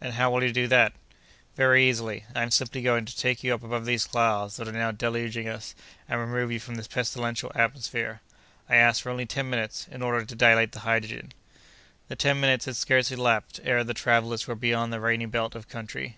"And 0.00 0.14
how 0.14 0.32
will 0.32 0.42
you 0.42 0.50
do 0.52 0.66
that?" 0.66 0.94
"Very 1.54 1.88
easily. 1.88 2.24
I 2.34 2.42
am 2.42 2.50
simply 2.50 2.82
going 2.82 3.04
to 3.04 3.16
take 3.16 3.44
you 3.44 3.54
up 3.54 3.62
above 3.62 3.84
these 3.84 4.04
clouds 4.04 4.56
that 4.56 4.66
are 4.66 4.72
now 4.72 4.90
deluging 4.90 5.48
us, 5.48 5.76
and 6.08 6.18
remove 6.18 6.50
you 6.50 6.58
from 6.58 6.74
this 6.74 6.88
pestilential 6.88 7.52
atmosphere. 7.54 8.20
I 8.68 8.74
ask 8.74 9.00
for 9.00 9.10
only 9.10 9.26
ten 9.26 9.48
minutes, 9.48 9.86
in 9.88 10.02
order 10.02 10.24
to 10.24 10.34
dilate 10.34 10.72
the 10.72 10.80
hydrogen." 10.80 11.32
The 12.08 12.16
ten 12.16 12.40
minutes 12.40 12.64
had 12.64 12.74
scarcely 12.74 13.16
elapsed 13.16 13.60
ere 13.62 13.84
the 13.84 13.94
travellers 13.94 14.48
were 14.48 14.56
beyond 14.56 14.92
the 14.92 14.98
rainy 14.98 15.26
belt 15.26 15.54
of 15.54 15.68
country. 15.68 16.16